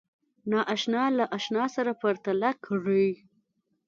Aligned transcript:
ناآشنا 0.51 1.03
له 1.17 1.25
آشنا 1.37 1.63
سره 1.75 1.91
پرتله 2.01 2.51
کړئ 2.65 3.07